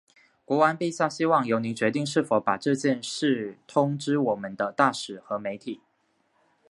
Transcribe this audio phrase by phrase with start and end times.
[0.45, 5.81] 国王陛下希望由您决定是否把这些事通知我们的大使和媒体。